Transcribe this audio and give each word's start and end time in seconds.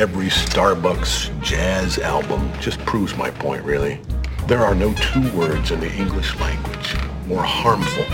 every 0.00 0.30
Starbucks 0.30 1.28
jazz 1.42 1.98
album 1.98 2.50
just 2.58 2.78
proves 2.86 3.14
my 3.18 3.30
point, 3.32 3.62
really. 3.62 4.00
There 4.48 4.64
are 4.64 4.74
no 4.74 4.94
two 4.94 5.30
words 5.36 5.72
in 5.72 5.80
the 5.80 5.92
English 5.92 6.34
language 6.40 6.96
more 7.26 7.42
harmful 7.42 8.06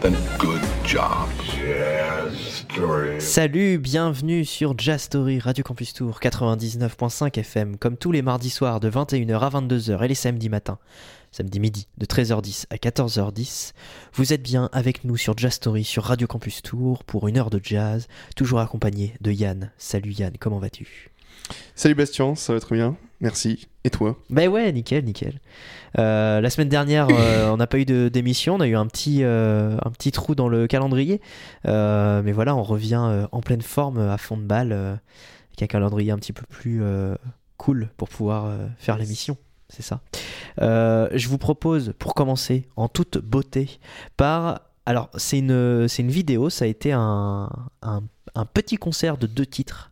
than 0.00 0.16
good 0.38 0.62
job. 0.82 1.28
Salut, 3.18 3.78
bienvenue 3.78 4.44
sur 4.44 4.74
Jazz 4.76 5.02
Story 5.02 5.38
Radio 5.38 5.64
Campus 5.64 5.94
Tour 5.94 6.18
99.5 6.20 7.38
FM, 7.38 7.76
comme 7.78 7.96
tous 7.96 8.12
les 8.12 8.20
mardis 8.20 8.50
soirs 8.50 8.80
de 8.80 8.90
21h 8.90 9.38
à 9.38 9.48
22h 9.48 10.04
et 10.04 10.08
les 10.08 10.14
samedis 10.14 10.50
matins, 10.50 10.78
samedi 11.36 11.60
midi 11.60 11.86
de 11.98 12.06
13h10 12.06 12.64
à 12.70 12.76
14h10. 12.76 13.74
Vous 14.14 14.32
êtes 14.32 14.42
bien 14.42 14.70
avec 14.72 15.04
nous 15.04 15.18
sur 15.18 15.36
Jazz 15.36 15.52
Story 15.52 15.84
sur 15.84 16.04
Radio 16.04 16.26
Campus 16.26 16.62
Tour 16.62 17.04
pour 17.04 17.28
une 17.28 17.36
heure 17.36 17.50
de 17.50 17.60
jazz, 17.62 18.08
toujours 18.36 18.60
accompagné 18.60 19.12
de 19.20 19.30
Yann. 19.32 19.70
Salut 19.76 20.12
Yann, 20.12 20.32
comment 20.40 20.58
vas-tu? 20.58 21.10
Salut 21.74 21.94
Bastien, 21.94 22.34
ça 22.36 22.54
va 22.54 22.60
très 22.60 22.76
bien, 22.76 22.96
merci. 23.20 23.68
Et 23.84 23.90
toi? 23.90 24.16
Ben 24.30 24.48
ouais, 24.48 24.72
nickel, 24.72 25.04
nickel. 25.04 25.38
Euh, 25.98 26.40
la 26.40 26.48
semaine 26.48 26.70
dernière, 26.70 27.06
euh, 27.10 27.50
on 27.52 27.58
n'a 27.58 27.66
pas 27.66 27.80
eu 27.80 27.84
de- 27.84 28.08
d'émission, 28.08 28.54
on 28.54 28.60
a 28.60 28.66
eu 28.66 28.74
un 28.74 28.86
petit, 28.86 29.22
euh, 29.22 29.76
un 29.84 29.90
petit 29.90 30.12
trou 30.12 30.34
dans 30.34 30.48
le 30.48 30.66
calendrier. 30.66 31.20
Mais 31.66 32.32
voilà, 32.32 32.56
on 32.56 32.62
revient 32.62 33.26
en 33.30 33.40
pleine 33.42 33.60
forme, 33.60 33.98
à 33.98 34.16
fond 34.16 34.38
de 34.38 34.42
balle, 34.44 34.72
avec 34.72 35.62
un 35.62 35.66
calendrier 35.66 36.12
un 36.12 36.18
petit 36.18 36.32
peu 36.32 36.46
plus 36.48 36.80
cool 37.58 37.90
pour 37.98 38.08
pouvoir 38.08 38.50
faire 38.78 38.96
l'émission. 38.96 39.36
C'est 39.68 39.82
ça. 39.82 40.00
Euh, 40.60 41.08
je 41.12 41.28
vous 41.28 41.38
propose, 41.38 41.92
pour 41.98 42.14
commencer, 42.14 42.68
en 42.76 42.88
toute 42.88 43.18
beauté, 43.18 43.78
par... 44.16 44.60
Alors, 44.88 45.10
c'est 45.16 45.38
une, 45.38 45.88
vidéo, 45.88 46.48
ça 46.48 46.64
a 46.64 46.68
été 46.68 46.92
un 46.92 47.50
petit 48.54 48.76
concert 48.76 49.18
de 49.18 49.26
deux 49.26 49.46
titres 49.46 49.90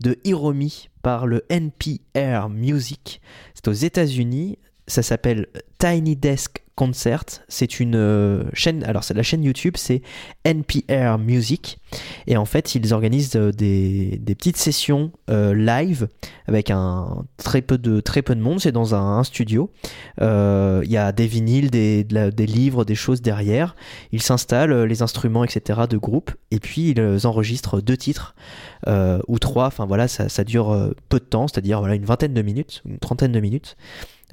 de 0.00 0.18
Hiromi 0.24 0.88
par 1.02 1.26
le 1.26 1.44
NPR 1.48 2.48
Music. 2.48 3.20
C'est 3.54 3.68
aux 3.68 3.72
États-Unis. 3.72 4.58
Ça 4.86 5.02
s'appelle 5.02 5.46
Tiny 5.78 6.16
Desk 6.16 6.62
Concert. 6.76 7.24
C'est 7.48 7.80
une 7.80 7.96
euh, 7.96 8.44
chaîne. 8.52 8.84
Alors, 8.84 9.02
c'est 9.02 9.14
la 9.14 9.22
chaîne 9.22 9.42
YouTube, 9.42 9.76
c'est 9.78 10.02
NPR 10.44 11.18
Music. 11.18 11.78
Et 12.26 12.36
en 12.36 12.44
fait, 12.44 12.74
ils 12.74 12.92
organisent 12.92 13.34
euh, 13.34 13.50
des, 13.50 14.20
petites 14.26 14.58
sessions 14.58 15.10
euh, 15.30 15.54
live 15.54 16.08
avec 16.46 16.70
un 16.70 17.24
très 17.38 17.62
peu 17.62 17.78
de 17.78 18.00
très 18.00 18.20
peu 18.20 18.34
de 18.34 18.42
monde. 18.42 18.60
C'est 18.60 18.72
dans 18.72 18.94
un, 18.94 19.24
studio. 19.24 19.72
Il 20.20 20.90
y 20.90 20.98
a 20.98 21.12
des 21.12 21.26
vinyles, 21.26 21.70
des, 21.70 22.04
livres, 22.46 22.84
des 22.84 22.94
choses 22.94 23.22
derrière. 23.22 23.74
Ils 24.12 24.22
s'installent, 24.22 24.84
les 24.84 25.00
instruments, 25.02 25.44
etc. 25.44 25.80
de 25.88 25.96
groupe. 25.96 26.30
Et 26.50 26.60
puis 26.60 26.90
ils 26.90 27.26
enregistrent 27.26 27.80
deux 27.80 27.96
titres 27.96 28.34
ou 28.86 29.38
trois. 29.38 29.66
Enfin 29.66 29.86
voilà, 29.86 30.06
ça, 30.06 30.28
ça 30.28 30.44
dure 30.44 30.92
peu 31.08 31.18
de 31.18 31.24
temps, 31.24 31.48
c'est-à-dire 31.48 31.78
voilà 31.80 31.94
une 31.94 32.04
vingtaine 32.04 32.34
de 32.34 32.42
minutes, 32.42 32.82
une 32.84 32.98
trentaine 32.98 33.32
de 33.32 33.40
minutes. 33.40 33.76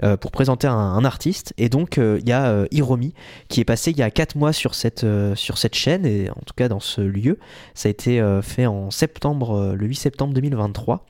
Euh, 0.01 0.17
pour 0.17 0.31
présenter 0.31 0.65
un, 0.65 1.05
artiste 1.05 1.53
et 1.59 1.69
donc 1.69 1.99
euh, 1.99 2.17
il 2.21 2.27
y 2.27 2.31
a 2.31 2.47
euh, 2.47 2.65
Hiromi 2.71 3.13
qui 3.47 3.59
est 3.59 3.63
passé 3.63 3.91
il 3.91 3.97
y 3.97 4.01
a 4.01 4.09
4 4.09 4.35
mois 4.35 4.51
sur 4.51 4.73
cette, 4.73 5.03
euh, 5.03 5.35
sur 5.35 5.59
cette 5.59 5.75
chaîne 5.75 6.03
et 6.03 6.31
en 6.31 6.41
tout 6.47 6.55
cas 6.55 6.67
dans 6.67 6.79
ce 6.79 7.01
lieu 7.01 7.37
ça 7.75 7.89
a 7.89 7.91
été 7.91 8.19
fait 8.41 8.65
en 8.65 8.89
septembre 8.89 9.75
le 9.77 9.85
8 9.85 9.95
septembre 9.95 10.33
2023 10.33 11.05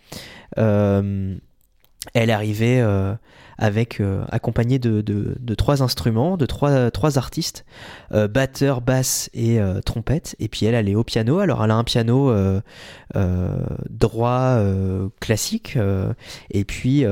Euh, 0.57 1.35
elle 2.13 2.29
est 2.29 2.33
arrivée 2.33 2.85
avec 3.57 4.01
accompagnée 4.29 4.77
de, 4.77 4.99
de, 4.99 5.55
trois 5.55 5.81
instruments, 5.81 6.35
de 6.35 6.45
trois, 6.45 6.91
trois 6.91 7.17
artistes, 7.17 7.63
batteur, 8.11 8.81
basse 8.81 9.29
et 9.33 9.59
trompette. 9.85 10.35
Et 10.39 10.49
puis 10.49 10.65
elle, 10.65 10.75
elle 10.75 10.89
est 10.89 10.95
au 10.95 11.05
piano. 11.05 11.39
Alors 11.39 11.63
elle 11.63 11.71
a 11.71 11.75
un 11.75 11.85
piano 11.85 12.35
droit 13.89 14.59
classique 15.21 15.77
et 16.51 16.65
puis 16.65 17.05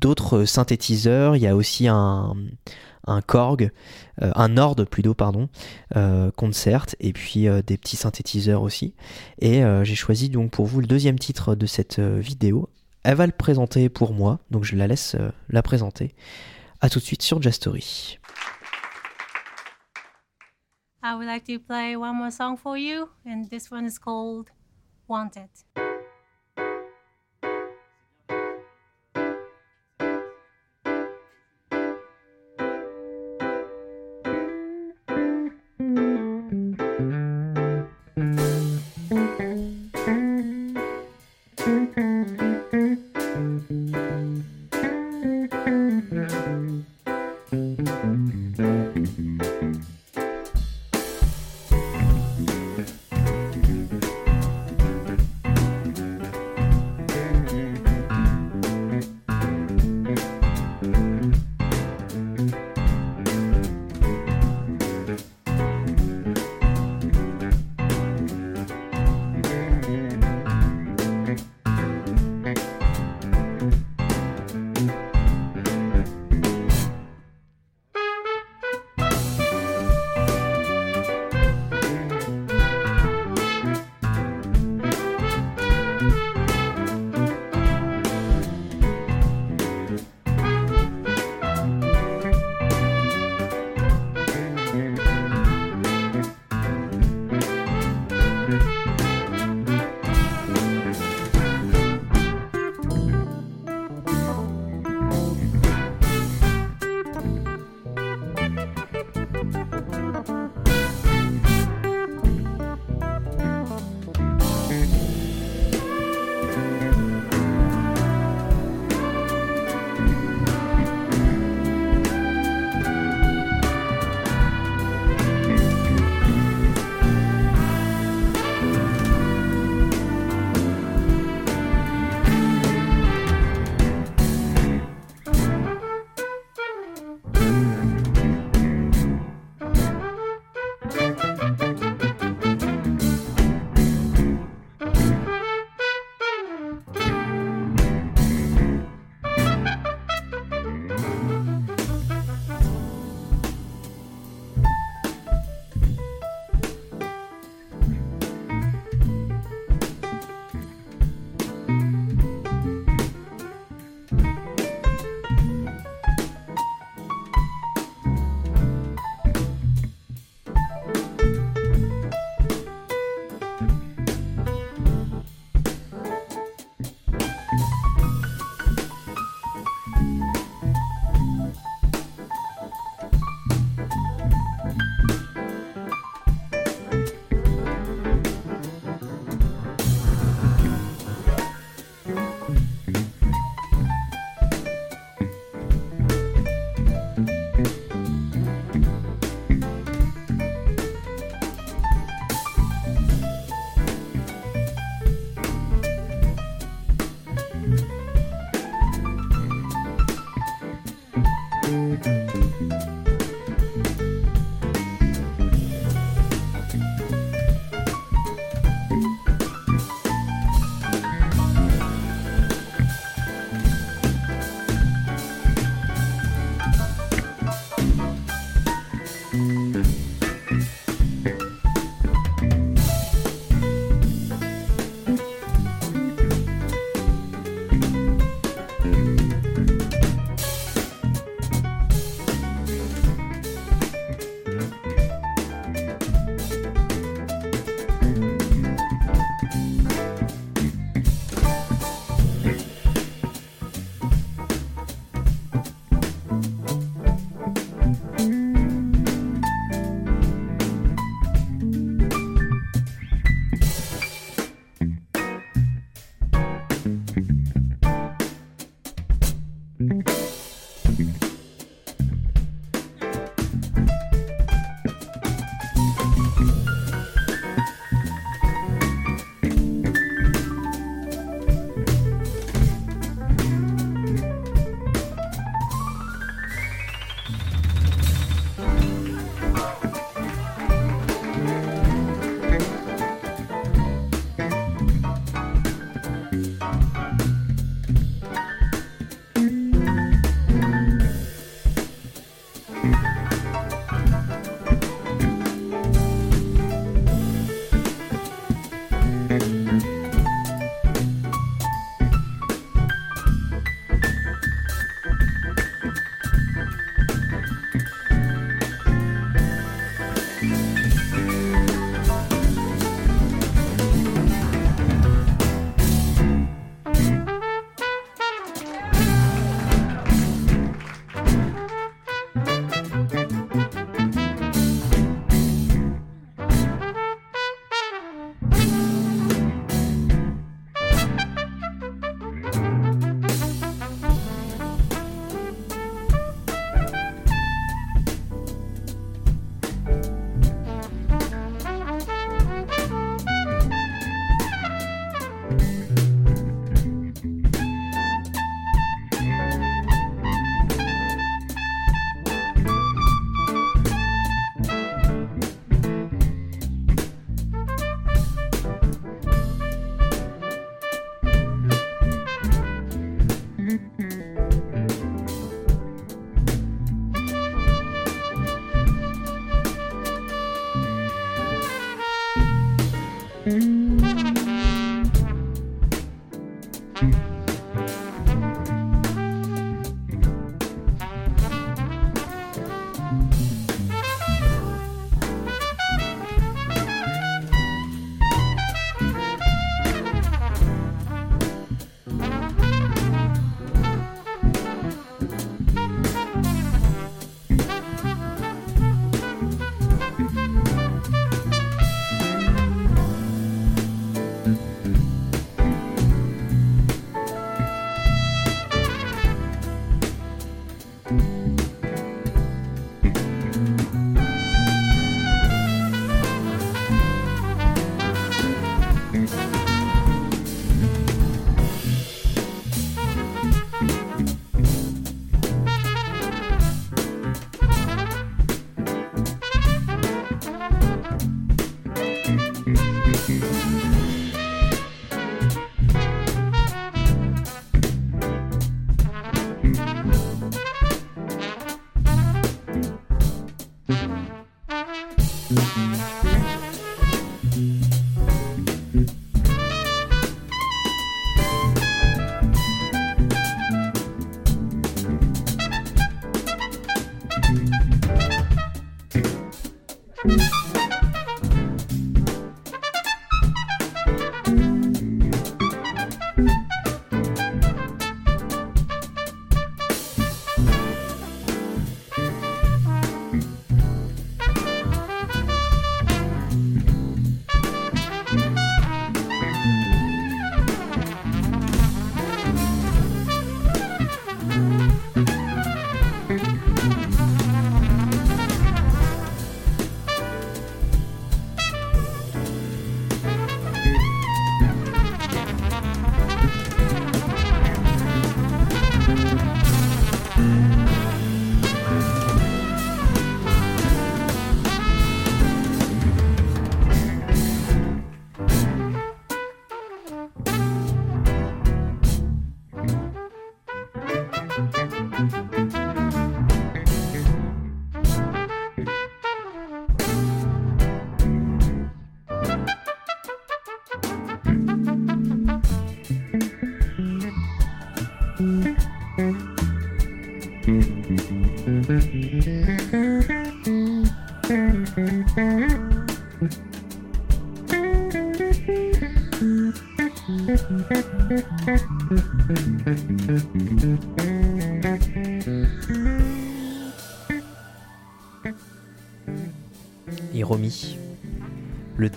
d'autres 0.00 0.44
synthétiseurs. 0.44 1.36
Il 1.36 1.42
y 1.42 1.46
a 1.46 1.56
aussi 1.56 1.88
un, 1.88 2.34
un 3.06 3.20
Korg, 3.22 3.70
euh, 4.22 4.32
un 4.34 4.48
Nord 4.48 4.76
plutôt, 4.90 5.14
pardon, 5.14 5.48
euh, 5.96 6.30
concert 6.30 6.86
et 7.00 7.12
puis 7.12 7.48
euh, 7.48 7.62
des 7.62 7.76
petits 7.76 7.96
synthétiseurs 7.96 8.62
aussi. 8.62 8.94
Et 9.40 9.64
euh, 9.64 9.84
j'ai 9.84 9.94
choisi 9.94 10.28
donc 10.28 10.50
pour 10.50 10.66
vous 10.66 10.80
le 10.80 10.86
deuxième 10.86 11.18
titre 11.18 11.54
de 11.54 11.66
cette 11.66 11.98
euh, 11.98 12.18
vidéo. 12.18 12.68
Elle 13.02 13.16
va 13.16 13.26
le 13.26 13.32
présenter 13.32 13.88
pour 13.88 14.12
moi, 14.12 14.40
donc 14.50 14.64
je 14.64 14.76
la 14.76 14.86
laisse 14.86 15.14
euh, 15.14 15.30
la 15.48 15.62
présenter. 15.62 16.14
A 16.80 16.90
tout 16.90 16.98
de 16.98 17.04
suite 17.04 17.22
sur 17.22 17.40
Jazz 17.40 17.54
Story. 17.54 18.18
I 21.02 21.14
would 21.14 21.26
like 21.26 21.44
to 21.44 21.60
play 21.60 21.94
one 21.94 22.16
more 22.16 22.32
song 22.32 22.56
for 22.56 22.76
you, 22.76 23.08
and 23.24 23.44
this 23.48 23.70
one 23.70 23.86
is 23.86 23.98
called. 23.98 24.50
Wanted 25.08 25.50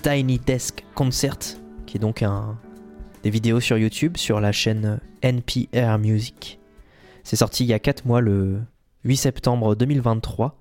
Tiny 0.01 0.39
Desk 0.39 0.86
Concert, 0.96 1.38
qui 1.86 1.98
est 1.98 2.00
donc 2.00 2.24
un, 2.24 2.58
des 3.24 3.29
vidéos 3.29 3.60
sur 3.60 3.77
YouTube 3.77 4.15
sur 4.18 4.39
la 4.39 4.51
chaîne 4.51 5.00
NPR 5.22 5.98
Music. 6.00 6.60
C'est 7.24 7.36
sorti 7.36 7.65
il 7.65 7.68
y 7.68 7.74
a 7.74 7.79
4 7.79 8.06
mois, 8.06 8.22
le 8.22 8.62
8 9.03 9.18
septembre 9.18 9.75
2023. 9.75 10.58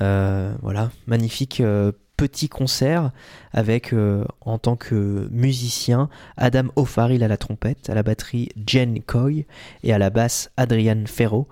Euh, 0.00 0.54
voilà, 0.62 0.90
magnifique 1.06 1.60
euh, 1.60 1.92
petit 2.16 2.48
concert 2.48 3.10
avec 3.52 3.92
euh, 3.92 4.24
en 4.40 4.58
tant 4.58 4.76
que 4.76 5.28
musicien 5.30 6.08
Adam 6.38 6.68
O'Farrill 6.76 7.22
à 7.22 7.28
la 7.28 7.36
trompette, 7.36 7.90
à 7.90 7.94
la 7.94 8.02
batterie 8.02 8.48
Jen 8.66 9.02
Coy 9.02 9.44
et 9.82 9.92
à 9.92 9.98
la 9.98 10.08
basse 10.08 10.50
Adrian 10.56 11.04
Ferro 11.06 11.46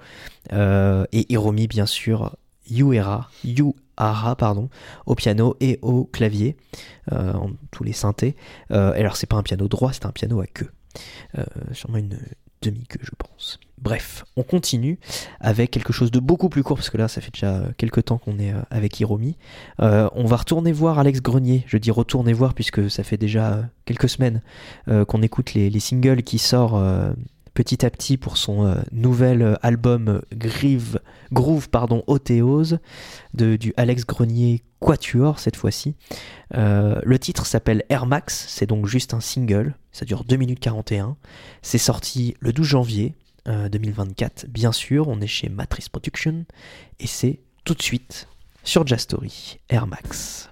et 0.52 1.26
Hiromi 1.28 1.66
bien 1.66 1.86
sûr 1.86 2.36
Yuera, 2.70 3.28
Yuhara 4.08 4.36
pardon, 4.36 4.68
au 5.06 5.14
piano 5.14 5.56
et 5.60 5.78
au 5.82 6.04
clavier, 6.04 6.56
en 7.10 7.50
tous 7.70 7.84
les 7.84 7.92
synthés. 7.92 8.36
alors 8.70 9.16
c'est 9.16 9.26
pas 9.26 9.36
un 9.36 9.42
piano 9.42 9.68
droit, 9.68 9.92
c'est 9.92 10.06
un 10.06 10.12
piano 10.12 10.40
à 10.40 10.46
queue. 10.46 10.70
sûrement 11.72 11.98
une 11.98 12.18
demi-queue 12.62 13.00
je 13.02 13.12
pense. 13.16 13.58
Bref, 13.80 14.24
on 14.36 14.42
continue 14.42 14.98
avec 15.40 15.70
quelque 15.70 15.92
chose 15.92 16.10
de 16.10 16.20
beaucoup 16.20 16.50
plus 16.50 16.62
court, 16.62 16.76
parce 16.76 16.90
que 16.90 16.98
là, 16.98 17.08
ça 17.08 17.22
fait 17.22 17.32
déjà 17.32 17.62
quelques 17.78 18.04
temps 18.04 18.18
qu'on 18.18 18.38
est 18.38 18.52
euh, 18.52 18.60
avec 18.70 19.00
Hiromi. 19.00 19.38
Euh, 19.80 20.08
on 20.14 20.26
va 20.26 20.36
retourner 20.36 20.70
voir 20.70 20.98
Alex 20.98 21.22
Grenier. 21.22 21.64
Je 21.66 21.78
dis 21.78 21.90
retourner 21.90 22.34
voir, 22.34 22.52
puisque 22.52 22.90
ça 22.90 23.02
fait 23.04 23.16
déjà 23.16 23.64
quelques 23.86 24.08
semaines 24.08 24.42
euh, 24.88 25.06
qu'on 25.06 25.22
écoute 25.22 25.54
les, 25.54 25.80
singles 25.80 26.22
qui 26.22 26.38
sortent 26.38 27.16
petit 27.60 27.84
à 27.84 27.90
petit 27.90 28.16
pour 28.16 28.38
son 28.38 28.74
nouvel 28.90 29.58
album 29.60 30.22
Grieve, 30.32 30.98
Groove 31.30 31.68
pardon, 31.68 32.02
Othéose, 32.06 32.78
du 33.34 33.74
Alex 33.76 34.06
Grenier 34.06 34.62
Quatuor 34.80 35.38
cette 35.38 35.56
fois-ci. 35.56 35.94
le 36.54 37.18
titre 37.18 37.44
s'appelle 37.44 37.84
Air 37.90 38.06
Max, 38.06 38.46
c'est 38.48 38.64
donc 38.64 38.86
juste 38.86 39.12
un 39.12 39.20
single, 39.20 39.74
ça 39.92 40.06
dure 40.06 40.24
2 40.24 40.36
minutes 40.36 40.60
41. 40.60 41.16
C'est 41.60 41.76
sorti 41.76 42.34
le 42.40 42.54
12 42.54 42.66
janvier. 42.66 43.14
2024. 43.46 44.44
Euh, 44.44 44.48
Bien 44.48 44.72
sûr, 44.72 45.08
on 45.08 45.20
est 45.20 45.26
chez 45.26 45.48
Matrice 45.48 45.88
Production 45.88 46.44
et 46.98 47.06
c'est 47.06 47.40
tout 47.64 47.74
de 47.74 47.82
suite 47.82 48.28
sur 48.64 48.84
Air 48.84 48.90
Max. 48.90 49.58
Air 49.68 49.86
Max, 49.86 50.50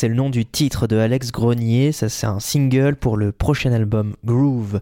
c'est 0.00 0.08
le 0.08 0.14
nom 0.14 0.30
du 0.30 0.46
titre 0.46 0.86
de 0.86 0.96
Alex 0.96 1.30
Grenier. 1.30 1.92
Ça, 1.92 2.08
c'est 2.08 2.26
un 2.26 2.40
single 2.40 2.96
pour 2.96 3.18
le 3.18 3.32
prochain 3.32 3.70
album 3.70 4.16
Groove 4.24 4.80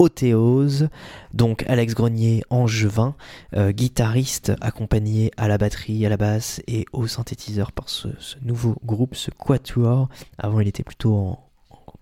Othéose. 0.00 0.88
Donc, 1.32 1.64
Alex 1.68 1.94
Grenier, 1.94 2.42
angevin, 2.50 3.14
euh, 3.54 3.70
guitariste 3.70 4.54
accompagné 4.60 5.30
à 5.36 5.46
la 5.46 5.56
batterie, 5.56 6.04
à 6.04 6.08
la 6.08 6.16
basse 6.16 6.60
et 6.66 6.84
au 6.92 7.06
synthétiseur 7.06 7.70
par 7.70 7.88
ce, 7.88 8.08
nouveau 8.42 8.74
groupe, 8.84 9.14
ce 9.14 9.30
Quatuor. 9.30 10.08
Avant, 10.36 10.58
il 10.58 10.66
était 10.66 10.82
plutôt 10.82 11.14
en, 11.14 11.38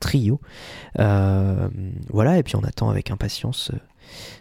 trio. 0.01 0.41
Euh, 1.01 1.69
voilà, 2.09 2.39
et 2.39 2.43
puis 2.43 2.57
on 2.57 2.65
attend 2.65 2.89
avec 2.89 3.11
impatience 3.11 3.73
euh, 3.75 3.79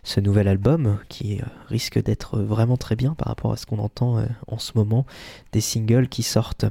ce 0.03 0.19
nouvel 0.19 0.47
album 0.47 0.99
qui 1.09 1.39
euh, 1.39 1.45
risque 1.67 2.01
d'être 2.01 2.39
vraiment 2.39 2.77
très 2.77 2.95
bien 2.95 3.13
par 3.13 3.27
rapport 3.27 3.53
à 3.53 3.57
ce 3.57 3.65
qu'on 3.65 3.79
entend 3.79 4.17
euh, 4.17 4.25
en 4.47 4.57
ce 4.57 4.73
moment 4.75 5.05
des 5.51 5.61
singles 5.61 6.07
qui 6.07 6.23
sortent. 6.23 6.65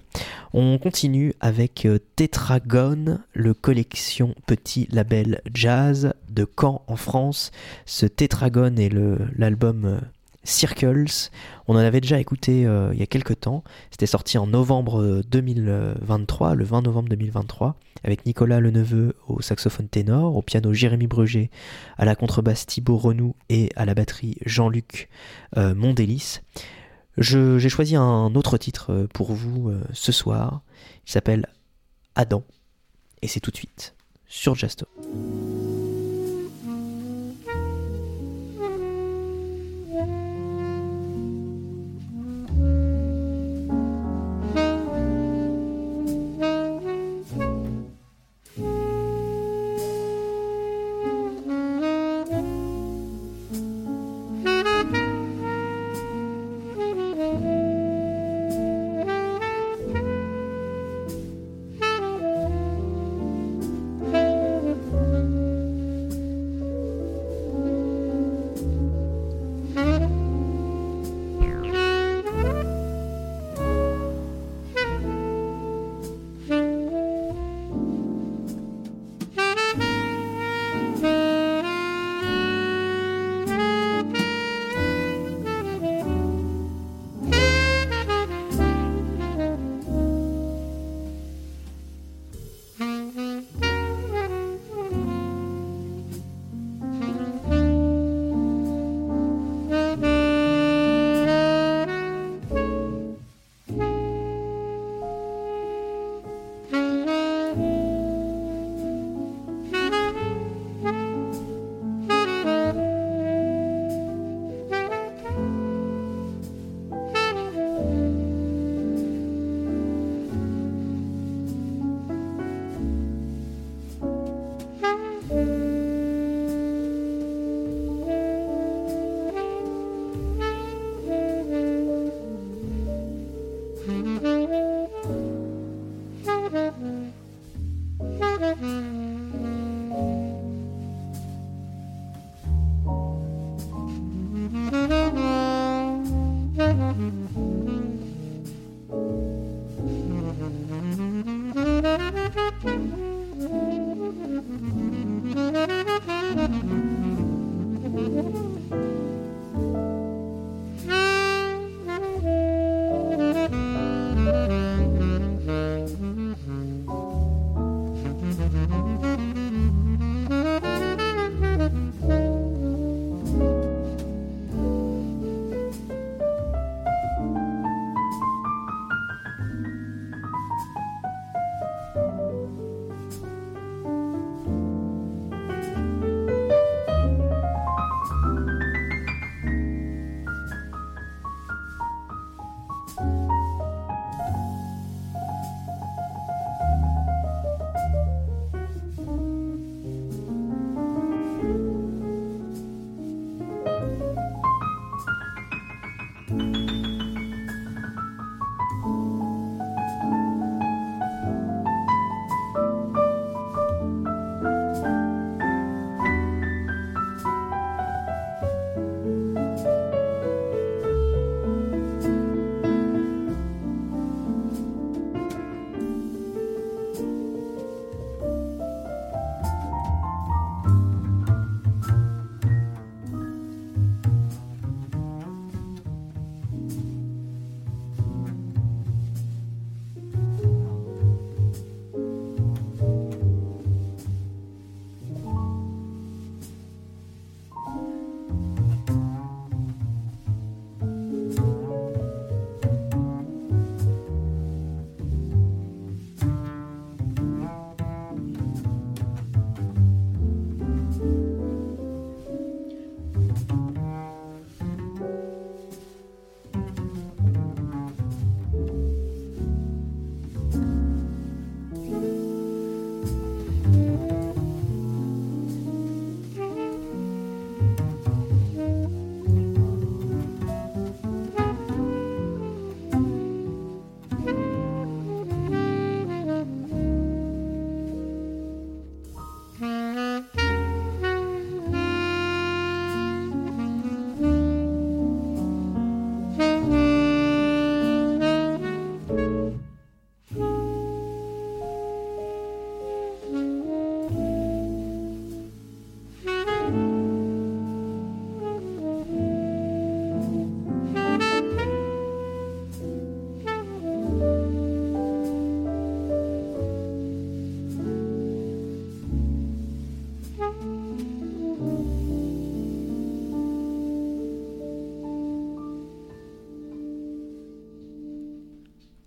On 0.53 0.79
continue 0.79 1.35
avec 1.41 1.87
euh, 1.87 1.99
Tetragon, 2.17 3.19
le 3.33 3.55
collection 3.55 4.35
petit 4.47 4.87
label 4.91 5.41
jazz 5.53 6.13
de 6.29 6.47
Caen 6.59 6.83
en 6.87 6.97
France. 6.97 7.51
Ce 7.87 8.07
Tetragon 8.07 8.77
est 8.77 8.93
l'album 9.37 10.01
Circles. 10.45 11.31
On 11.69 11.75
en 11.75 11.79
avait 11.79 12.01
déjà 12.01 12.19
écouté 12.19 12.63
il 12.63 12.99
y 12.99 13.03
a 13.03 13.07
quelques 13.07 13.41
temps. 13.41 13.63
C'était 13.91 14.07
sorti 14.07 14.39
en 14.39 14.47
novembre 14.47 15.23
2023, 15.31 16.55
le 16.55 16.65
20 16.65 16.83
novembre 16.83 17.09
2023 17.09 17.77
avec 18.05 18.27
Nicolas 18.27 18.61
Leneveu 18.61 19.15
au 19.29 19.41
saxophone 19.41 19.89
ténor, 19.89 20.37
au 20.37 20.43
piano 20.43 20.73
Jérémy 20.73 21.07
Breger, 21.07 21.51
à 21.99 22.05
la 22.05 22.15
contrebasse 22.15 22.67
Thibaut 22.67 22.97
Renou 22.97 23.35
et 23.49 23.71
à 23.77 23.85
la 23.85 23.95
batterie 23.95 24.37
Jean-Luc 24.45 25.09
euh, 25.57 25.75
Mondélis. 25.75 26.41
J'ai 27.19 27.69
choisi 27.69 27.95
un 27.95 28.35
autre 28.35 28.57
titre 28.57 28.93
euh, 28.93 29.07
pour 29.13 29.33
vous 29.33 29.69
euh, 29.69 29.83
ce 29.93 30.13
soir. 30.13 30.63
Il 31.07 31.13
s'appelle 31.13 31.47
Adam. 32.15 32.43
Et 33.21 33.29
c'est 33.29 33.41
tout 33.41 33.51
de 33.51 33.57
suite 33.57 33.95
sur 34.27 34.55
Jasto. 34.55 34.87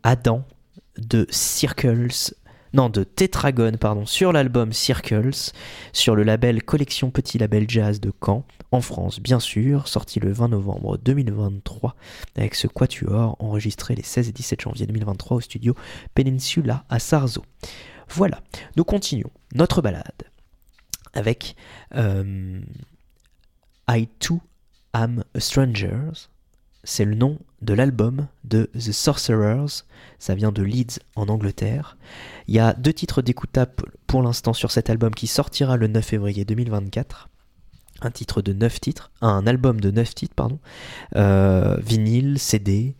Adam 0.05 0.45
de 0.99 1.25
Circles, 1.31 2.35
non 2.73 2.89
de 2.89 3.03
Tetragon 3.03 3.71
pardon, 3.79 4.05
sur 4.05 4.31
l'album 4.31 4.71
Circles, 4.71 5.51
sur 5.93 6.15
le 6.15 6.21
label 6.21 6.61
Collection 6.61 7.09
Petit 7.09 7.39
Label 7.39 7.67
Jazz 7.67 7.99
de 7.99 8.13
Caen, 8.23 8.45
en 8.71 8.81
France 8.81 9.19
bien 9.19 9.39
sûr, 9.39 9.87
sorti 9.87 10.19
le 10.19 10.31
20 10.31 10.49
novembre 10.49 10.99
2023 10.99 11.95
avec 12.35 12.53
ce 12.53 12.67
quatuor 12.67 13.35
enregistré 13.39 13.95
les 13.95 14.03
16 14.03 14.29
et 14.29 14.31
17 14.31 14.61
janvier 14.61 14.85
2023 14.85 15.37
au 15.37 15.41
studio 15.41 15.73
Peninsula 16.13 16.85
à 16.87 16.99
Sarzo. 16.99 17.43
Voilà, 18.09 18.41
nous 18.77 18.83
continuons 18.83 19.31
notre 19.55 19.81
balade 19.81 20.29
avec 21.13 21.55
euh, 21.95 22.61
I 23.89 24.07
Too 24.19 24.39
Am 24.93 25.23
a 25.33 25.39
Stranger. 25.39 26.11
C'est 26.85 27.03
le 27.03 27.15
nom 27.15 27.39
de 27.61 27.73
l'album 27.73 28.27
de 28.43 28.69
The 28.73 28.91
Sorcerers. 28.91 29.83
Ça 30.19 30.35
vient 30.35 30.51
de 30.51 30.61
Leeds 30.61 30.99
en 31.15 31.27
Angleterre. 31.27 31.97
Il 32.47 32.53
y 32.53 32.59
a 32.59 32.73
deux 32.73 32.93
titres 32.93 33.21
d'écoutables 33.23 33.73
pour 34.07 34.21
l'instant 34.21 34.53
sur 34.53 34.71
cet 34.71 34.89
album 34.89 35.13
qui 35.13 35.27
sortira 35.27 35.77
le 35.77 35.87
9 35.87 36.05
février 36.05 36.45
2024. 36.45 37.27
Un 38.01 38.11
titre 38.11 38.41
de 38.41 38.53
9 38.53 38.79
titres, 38.81 39.11
un 39.21 39.47
album 39.47 39.81
de 39.81 39.89
9 39.89 40.13
titres, 40.13 40.35
pardon. 40.35 40.59
Euh, 41.15 41.77
vinyle, 41.77 42.37
CD, 42.39 42.95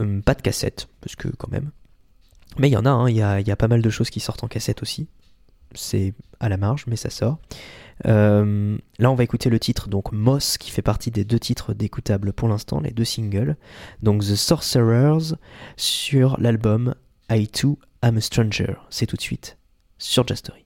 euh, 0.00 0.20
pas 0.20 0.34
de 0.34 0.42
cassette, 0.42 0.86
parce 1.00 1.16
que 1.16 1.28
quand 1.28 1.50
même. 1.50 1.70
Mais 2.58 2.68
il 2.68 2.72
y 2.72 2.76
en 2.76 2.84
a, 2.84 2.90
hein, 2.90 3.06
a, 3.06 3.40
il 3.40 3.48
y 3.48 3.50
a 3.50 3.56
pas 3.56 3.68
mal 3.68 3.82
de 3.82 3.90
choses 3.90 4.10
qui 4.10 4.20
sortent 4.20 4.44
en 4.44 4.48
cassette 4.48 4.82
aussi. 4.82 5.08
C'est 5.74 6.14
à 6.40 6.48
la 6.48 6.56
marge, 6.56 6.84
mais 6.86 6.96
ça 6.96 7.10
sort. 7.10 7.38
Euh, 8.06 8.76
là, 8.98 9.10
on 9.10 9.14
va 9.14 9.24
écouter 9.24 9.50
le 9.50 9.58
titre, 9.58 9.88
donc 9.88 10.12
Moss, 10.12 10.58
qui 10.58 10.70
fait 10.70 10.82
partie 10.82 11.10
des 11.10 11.24
deux 11.24 11.38
titres 11.38 11.74
d'écoutables 11.74 12.32
pour 12.32 12.48
l'instant, 12.48 12.80
les 12.80 12.90
deux 12.90 13.04
singles. 13.04 13.56
Donc 14.02 14.22
The 14.22 14.34
Sorcerers 14.34 15.36
sur 15.76 16.38
l'album 16.40 16.94
I 17.30 17.48
Too 17.48 17.78
Am 18.02 18.16
a 18.16 18.20
Stranger. 18.20 18.74
C'est 18.90 19.06
tout 19.06 19.16
de 19.16 19.22
suite 19.22 19.56
sur 19.98 20.26
Jastory. 20.26 20.64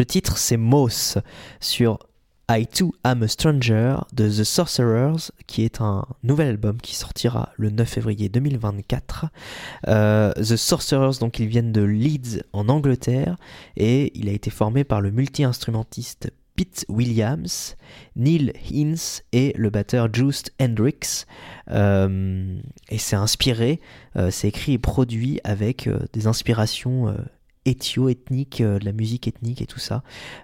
Le 0.00 0.06
titre 0.06 0.38
c'est 0.38 0.56
Moss 0.56 1.18
sur 1.60 1.98
I 2.50 2.66
Too 2.66 2.94
Am 3.04 3.22
a 3.22 3.28
Stranger 3.28 3.96
de 4.14 4.30
The 4.30 4.44
Sorcerers, 4.44 5.30
qui 5.46 5.62
est 5.62 5.82
un 5.82 6.06
nouvel 6.22 6.48
album 6.48 6.80
qui 6.80 6.96
sortira 6.96 7.50
le 7.58 7.68
9 7.68 7.86
février 7.86 8.30
2024. 8.30 9.26
Euh, 9.88 10.32
The 10.32 10.56
Sorcerers, 10.56 11.18
donc 11.20 11.38
ils 11.38 11.48
viennent 11.48 11.70
de 11.70 11.82
Leeds 11.82 12.42
en 12.54 12.70
Angleterre 12.70 13.36
et 13.76 14.18
il 14.18 14.30
a 14.30 14.32
été 14.32 14.48
formé 14.48 14.84
par 14.84 15.02
le 15.02 15.10
multi-instrumentiste 15.10 16.32
Pete 16.56 16.86
Williams, 16.88 17.76
Neil 18.16 18.54
Hines 18.70 19.20
et 19.32 19.52
le 19.54 19.68
batteur 19.68 20.08
Just 20.10 20.50
Hendricks. 20.58 21.26
Euh, 21.70 22.58
et 22.88 22.96
c'est 22.96 23.16
inspiré, 23.16 23.80
euh, 24.16 24.30
c'est 24.30 24.48
écrit 24.48 24.72
et 24.72 24.78
produit 24.78 25.40
avec 25.44 25.90
des 26.14 26.26
inspirations 26.26 27.14
éthio-ethniques, 27.70 28.60
euh, 28.60 28.78
de 28.78 28.84
la 28.84 28.92
musique 28.92 29.28
ethnique 29.28 29.62
et 29.62 29.66
tout 29.66 29.78
ça. 29.78 30.02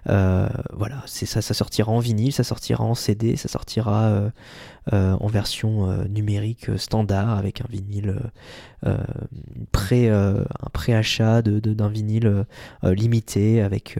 Euh, 0.09 0.47
voilà, 0.73 1.03
ça, 1.05 1.41
sortira 1.41 1.91
en 1.91 1.99
vinyle, 1.99 2.33
ça 2.33 2.43
sortira 2.43 2.83
en 2.83 2.95
CD, 2.95 3.35
ça 3.35 3.47
sortira 3.47 4.31
euh, 4.93 5.17
en 5.19 5.27
version 5.27 6.03
numérique 6.07 6.67
standard 6.77 7.37
avec 7.37 7.61
un 7.61 7.67
vinyle 7.69 8.15
préachat 10.71 11.41
d'un 11.41 11.89
vinyle 11.89 12.45
limité 12.83 13.61
avec 13.61 13.99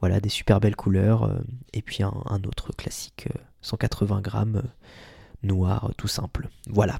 voilà 0.00 0.20
des 0.20 0.28
super 0.28 0.60
belles 0.60 0.76
couleurs 0.76 1.30
et 1.72 1.82
puis 1.82 2.02
un, 2.02 2.14
un 2.26 2.42
autre 2.44 2.72
classique 2.76 3.28
euh, 3.34 3.38
180 3.62 4.20
grammes 4.20 4.62
noir 5.42 5.92
tout 5.96 6.08
simple. 6.08 6.48
Voilà. 6.68 6.98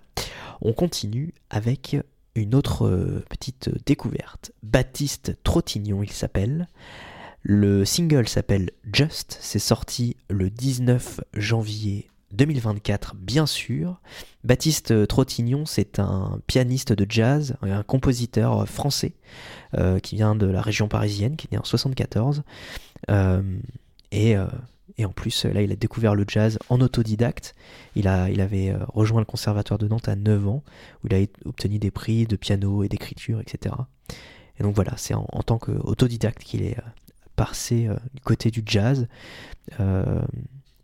On 0.61 0.73
continue 0.73 1.35
avec 1.51 1.97
une 2.39 2.55
autre 2.55 2.87
euh, 2.87 3.25
petite 3.29 3.71
découverte. 3.87 4.53
Baptiste 4.63 5.37
Trottignon, 5.45 6.03
il 6.03 6.13
s'appelle. 6.13 6.69
Le 7.43 7.85
single 7.85 8.29
s'appelle 8.29 8.71
Just. 8.93 9.39
C'est 9.41 9.59
sorti 9.59 10.17
le 10.29 10.51
19 10.51 11.21
janvier 11.35 12.09
2024, 12.33 13.15
bien 13.15 13.47
sûr. 13.47 14.01
Baptiste 14.45 15.07
Trottignon, 15.07 15.67
c'est 15.67 15.99
un 15.99 16.41
pianiste 16.47 16.93
de 16.93 17.07
jazz, 17.09 17.57
un 17.63 17.83
compositeur 17.83 18.69
français 18.69 19.15
euh, 19.77 19.99
qui 19.99 20.17
vient 20.17 20.35
de 20.35 20.47
la 20.47 20.61
région 20.61 20.89
parisienne, 20.89 21.37
qui 21.37 21.47
est 21.47 21.53
né 21.53 21.59
en 21.59 21.65
74. 21.65 22.43
Euh, 23.11 23.43
et, 24.11 24.37
euh, 24.37 24.47
et 24.99 25.05
en 25.05 25.13
plus, 25.13 25.45
là, 25.45 25.63
il 25.63 25.73
a 25.73 25.77
découvert 25.77 26.15
le 26.15 26.25
jazz 26.27 26.59
en 26.69 26.81
autodidacte. 26.81 27.55
Il, 27.95 28.09
a, 28.09 28.29
il 28.31 28.41
avait 28.41 28.71
euh, 28.71 28.79
rejoint 28.89 29.21
le 29.21 29.25
conservatoire 29.25 29.79
de 29.79 29.87
Nantes 29.87 30.09
à 30.09 30.17
9 30.17 30.49
ans, 30.49 30.65
où 31.03 31.07
il 31.09 31.15
a 31.15 31.25
obtenu 31.45 31.79
des 31.79 31.93
prix 31.93 32.27
de 32.27 32.37
piano 32.37 32.83
et 32.83 32.89
d'écriture, 32.89 33.41
etc. 33.41 33.75
Et 34.59 34.63
donc 34.63 34.75
voilà, 34.75 34.95
c'est 34.97 35.15
en, 35.15 35.43
tant 35.45 35.59
qu'autodidacte 35.59 36.43
qu'il 36.43 36.63
est 36.63 36.79
euh, 36.79 36.83
passé 37.37 37.87
euh, 37.87 37.97
du 38.15 38.21
côté 38.23 38.51
du 38.51 38.63
jazz. 38.67 39.07
Euh, 39.81 40.23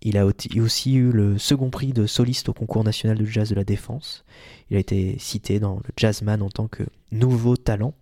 il 0.03 0.19
a 0.19 0.27
aussi 0.27 0.95
eu 0.95 1.11
le 1.11 1.39
second 1.39 1.71
prix 1.71 1.95
de 1.95 2.07
soliste 2.07 2.51
au 2.51 2.53
concours 2.53 2.85
national 2.85 3.17
de 3.17 3.25
jazz 3.25 3.49
de 3.49 3.55
la 3.55 3.65
Défense. 3.65 4.25
Il 4.71 4.77
a 4.77 4.81
été 4.81 5.17
cité 5.19 5.59
dans 5.59 5.77
le 5.77 5.93
Jazzman 5.97 6.43
en 6.43 6.51
tant 6.51 6.69
que 6.69 6.83
nouveau 7.11 7.57
talent. 7.57 7.95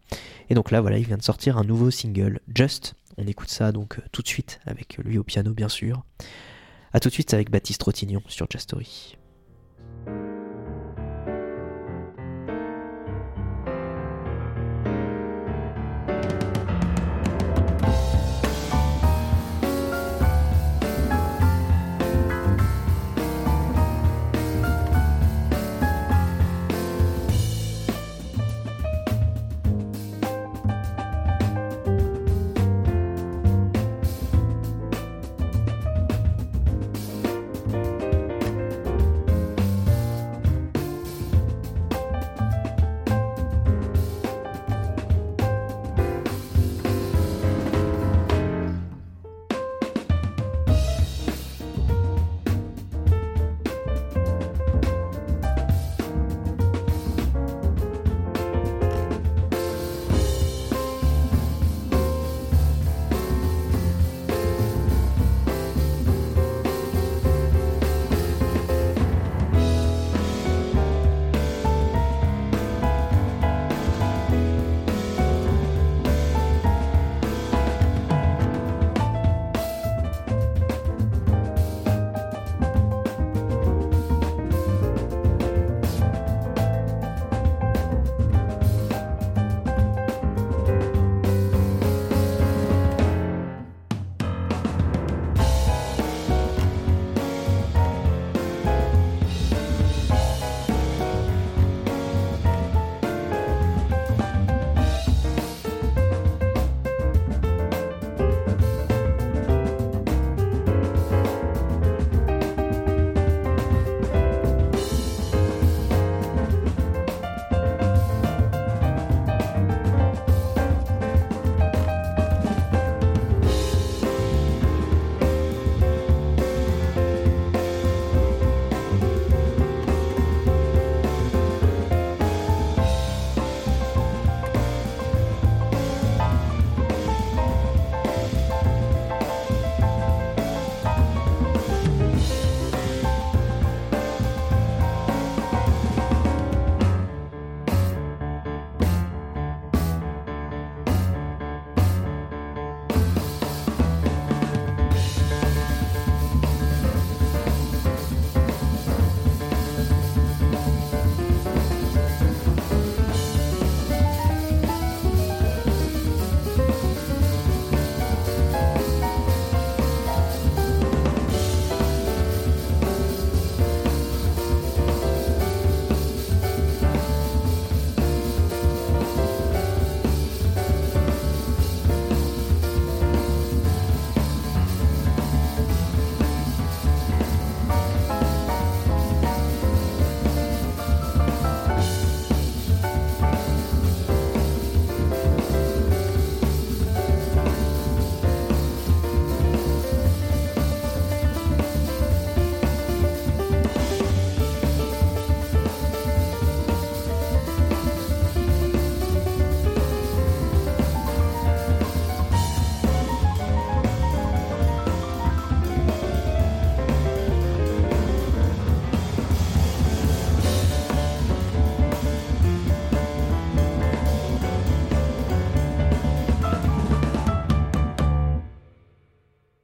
Et 0.51 0.55
donc 0.55 0.73
là, 0.73 0.81
voilà, 0.81 0.99
il 0.99 1.07
vient 1.07 1.17
de 1.17 1.23
sortir 1.23 1.59
un 1.59 1.65
nouveau 1.65 1.93
single, 1.93 2.41
Just. 2.53 2.97
On 3.19 3.27
écoute 3.27 3.51
ça 3.51 3.73
donc 3.73 3.99
euh, 3.99 4.03
tout 4.13 4.23
de 4.23 4.29
suite 4.29 4.61
avec 4.67 4.99
lui 4.99 5.19
au 5.19 5.25
piano, 5.25 5.53
bien 5.53 5.69
sûr. 5.69 6.05
A 6.93 7.01
tout 7.01 7.09
de 7.09 7.15
suite 7.15 7.33
avec 7.35 7.51
Baptiste 7.51 7.81
Trottignon 7.81 8.23
sur 8.29 8.47
Jazz 8.51 8.67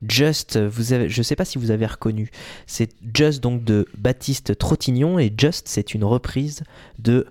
Just, 0.09 0.69
je 0.69 1.23
sais 1.23 1.37
pas 1.37 1.45
si 1.45 1.59
vous 1.59 1.71
avez 1.71 1.87
reconnu, 1.87 2.31
c'est 2.67 2.91
Just 3.15 3.43
donc 3.43 3.65
de 3.65 3.87
Baptiste 3.97 4.57
Trottignon 4.57 5.19
et 5.19 5.33
Just 5.37 5.69
c'est 5.69 5.95
une 5.95 6.05
reprise 6.05 6.63
de 6.99 7.27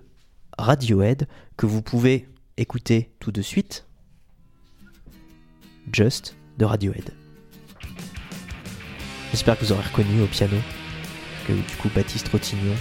Radiohead 0.58 1.26
que 1.56 1.66
vous 1.66 1.82
pouvez 1.82 2.28
écouter 2.56 3.10
tout 3.20 3.32
de 3.32 3.42
suite. 3.42 3.86
Just 5.92 6.36
de 6.58 6.64
Radiohead. 6.64 7.12
J'espère 9.30 9.58
que 9.58 9.64
vous 9.64 9.72
aurez 9.72 9.82
reconnu 9.82 10.22
au 10.22 10.26
piano 10.26 10.56
que 11.46 11.52
du 11.52 11.76
coup 11.80 11.88
Baptiste 11.94 12.26
Trottignon 12.26 12.74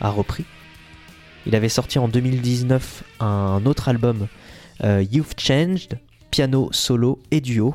a 0.00 0.10
repris. 0.10 0.44
Il 1.46 1.54
avait 1.54 1.68
sorti 1.68 1.98
en 1.98 2.08
2019 2.08 3.04
un 3.20 3.64
autre 3.66 3.88
album, 3.88 4.28
euh, 4.84 5.04
You've 5.10 5.34
Changed, 5.36 5.98
piano 6.32 6.70
solo 6.72 7.20
et 7.30 7.40
duo. 7.40 7.74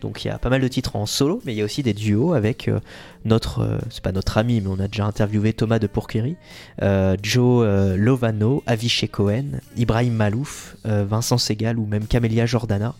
Donc 0.00 0.24
il 0.24 0.28
y 0.28 0.30
a 0.30 0.38
pas 0.38 0.48
mal 0.48 0.60
de 0.60 0.68
titres 0.68 0.94
en 0.94 1.04
solo, 1.04 1.42
mais 1.44 1.52
il 1.52 1.58
y 1.58 1.60
a 1.60 1.64
aussi 1.64 1.82
des 1.82 1.92
duos 1.92 2.32
avec 2.34 2.68
euh, 2.68 2.78
notre, 3.24 3.60
euh, 3.60 3.78
c'est 3.90 4.02
pas 4.02 4.12
notre 4.12 4.38
ami, 4.38 4.60
mais 4.60 4.68
on 4.68 4.78
a 4.78 4.86
déjà 4.86 5.04
interviewé 5.04 5.52
Thomas 5.52 5.80
de 5.80 5.88
Pourquerie, 5.88 6.36
euh, 6.82 7.16
Joe 7.20 7.66
Lovano, 7.96 8.62
Avishai 8.66 9.08
Cohen, 9.08 9.58
Ibrahim 9.76 10.14
Malouf, 10.14 10.76
Vincent 10.84 11.36
Segal 11.36 11.78
ou 11.78 11.86
même 11.86 12.06
Camélia 12.06 12.46
Jordana. 12.46 12.94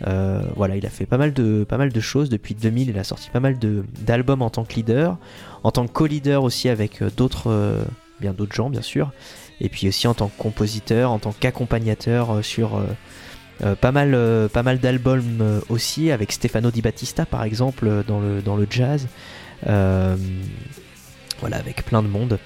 Voilà, 0.00 0.76
il 0.76 0.86
a 0.86 0.90
fait 0.90 1.06
pas 1.06 1.18
mal 1.18 1.34
de 1.34 1.64
pas 1.68 1.76
mal 1.76 1.92
de 1.92 2.00
choses 2.00 2.30
depuis 2.30 2.54
2000. 2.54 2.88
Il 2.88 2.98
a 2.98 3.04
sorti 3.04 3.28
pas 3.28 3.40
mal 3.40 3.58
d'albums 3.58 4.42
en 4.42 4.50
tant 4.50 4.64
que 4.64 4.74
leader, 4.74 5.18
en 5.64 5.70
tant 5.70 5.86
que 5.86 5.92
co-leader 5.92 6.42
aussi 6.42 6.70
avec 6.70 7.02
d'autres 7.16 7.84
bien 8.20 8.32
d'autres 8.32 8.54
gens 8.54 8.70
bien 8.70 8.82
sûr, 8.82 9.12
et 9.60 9.68
puis 9.68 9.88
aussi 9.88 10.08
en 10.08 10.14
tant 10.14 10.28
que 10.28 10.38
compositeur, 10.38 11.10
en 11.10 11.18
tant 11.18 11.34
qu'accompagnateur 11.38 12.42
sur 12.42 12.80
euh, 13.62 13.74
euh, 13.84 14.48
pas 14.48 14.62
mal, 14.62 14.78
d'albums 14.78 15.38
euh, 15.40 15.60
aussi, 15.68 16.10
avec 16.10 16.32
Stefano 16.32 16.70
Di 16.70 16.82
Battista 16.82 17.26
par 17.26 17.44
exemple 17.44 18.04
dans 18.06 18.20
le, 18.20 18.66
jazz. 18.68 19.08
Voilà, 19.64 21.56
avec 21.56 21.84
plein 21.84 22.02
de 22.02 22.08
monde. 22.08 22.38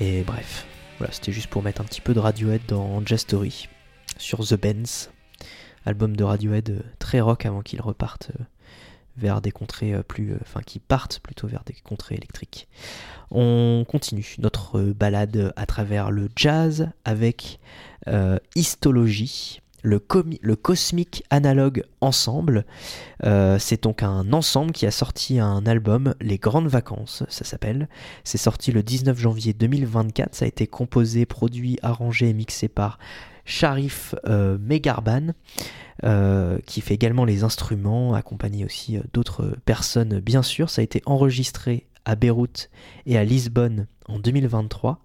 Et 0.00 0.22
bref, 0.22 0.66
voilà, 0.98 1.12
c'était 1.12 1.32
juste 1.32 1.48
pour 1.48 1.62
mettre 1.62 1.80
un 1.80 1.84
petit 1.84 2.00
peu 2.00 2.14
de 2.14 2.20
Radiohead 2.20 2.62
dans 2.68 3.04
Jazz 3.04 3.20
Story 3.20 3.68
sur 4.16 4.46
The 4.46 4.54
Benz, 4.54 5.10
album 5.84 6.16
de 6.16 6.24
Radiohead 6.24 6.84
très 6.98 7.20
rock 7.20 7.46
avant 7.46 7.62
qu'il 7.62 7.80
reparte 7.80 8.30
euh, 8.38 8.44
vers 9.16 9.40
des 9.40 9.50
contrées 9.50 9.94
plus. 10.06 10.34
Enfin, 10.40 10.60
qui 10.64 10.78
partent 10.78 11.18
plutôt 11.20 11.48
vers 11.48 11.64
des 11.64 11.74
contrées 11.84 12.14
électriques. 12.14 12.68
On 13.30 13.84
continue 13.88 14.36
notre 14.38 14.80
balade 14.80 15.52
à 15.56 15.66
travers 15.66 16.10
le 16.10 16.28
jazz 16.36 16.88
avec 17.04 17.58
Histologie, 18.54 19.62
le, 19.82 19.98
Cosmic 19.98 21.24
Analog 21.30 21.84
Ensemble. 22.00 22.64
Euh, 23.24 23.58
c'est 23.58 23.82
donc 23.82 24.02
un 24.02 24.32
ensemble 24.32 24.72
qui 24.72 24.86
a 24.86 24.90
sorti 24.90 25.38
un 25.38 25.66
album, 25.66 26.14
Les 26.20 26.38
Grandes 26.38 26.68
Vacances, 26.68 27.24
ça 27.28 27.44
s'appelle. 27.44 27.88
C'est 28.24 28.38
sorti 28.38 28.72
le 28.72 28.82
19 28.82 29.18
janvier 29.18 29.52
2024. 29.52 30.34
Ça 30.34 30.44
a 30.44 30.48
été 30.48 30.66
composé, 30.66 31.26
produit, 31.26 31.78
arrangé 31.82 32.28
et 32.28 32.34
mixé 32.34 32.68
par 32.68 32.98
Sharif 33.44 34.14
euh, 34.26 34.56
Megarban, 34.58 35.32
euh, 36.04 36.58
qui 36.66 36.80
fait 36.80 36.94
également 36.94 37.24
les 37.24 37.44
instruments, 37.44 38.14
accompagné 38.14 38.64
aussi 38.64 38.98
d'autres 39.12 39.56
personnes, 39.64 40.20
bien 40.20 40.42
sûr. 40.42 40.70
Ça 40.70 40.80
a 40.80 40.84
été 40.84 41.02
enregistré 41.06 41.86
à 42.04 42.14
Beyrouth 42.14 42.70
et 43.06 43.16
à 43.16 43.24
Lisbonne 43.24 43.86
en 44.06 44.18
2023. 44.18 45.00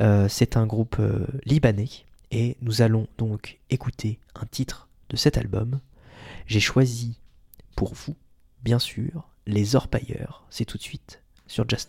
Euh, 0.00 0.26
c'est 0.28 0.56
un 0.56 0.66
groupe 0.66 1.00
libanais 1.44 1.88
et 2.30 2.56
nous 2.60 2.82
allons 2.82 3.06
donc 3.18 3.58
écouter 3.70 4.18
un 4.34 4.46
titre 4.46 4.88
de 5.08 5.16
cet 5.16 5.38
album. 5.38 5.80
J'ai 6.46 6.60
choisi 6.60 7.18
pour 7.76 7.94
vous, 7.94 8.16
bien 8.62 8.78
sûr, 8.78 9.28
Les 9.46 9.76
Orpailleurs. 9.76 10.44
C'est 10.50 10.64
tout 10.64 10.78
de 10.78 10.82
suite 10.82 11.22
sur 11.46 11.68
Jazz 11.68 11.86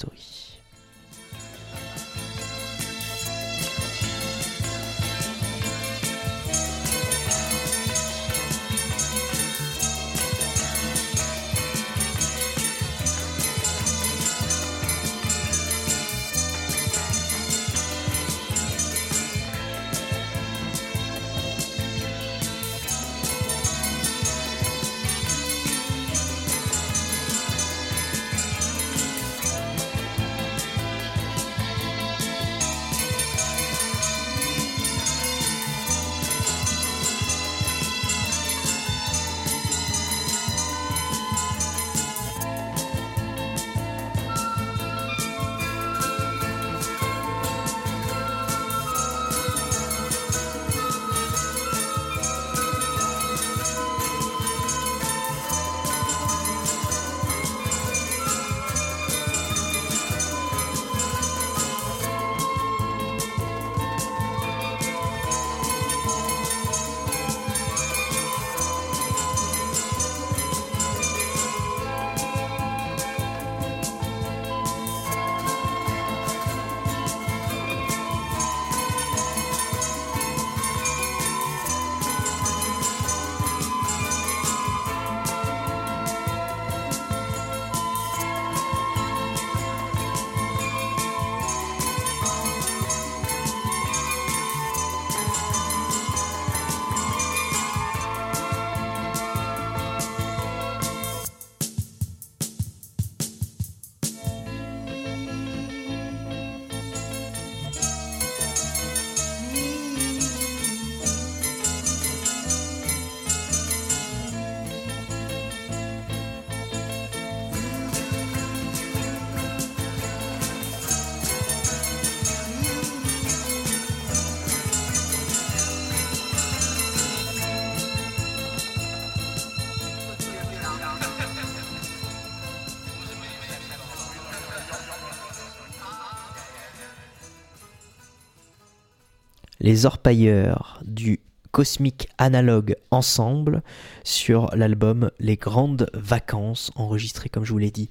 Les 139.68 139.86
Orpailleurs 139.86 140.80
du 140.86 141.20
Cosmic 141.51 142.07
Analog 142.18 142.78
Ensemble 142.89 143.63
sur 144.05 144.49
l'album 144.55 145.11
Les 145.20 145.36
Grandes 145.36 145.89
Vacances, 145.93 146.72
enregistré 146.76 147.28
comme 147.28 147.43
je 147.43 147.51
vous 147.51 147.57
l'ai 147.57 147.70
dit 147.70 147.89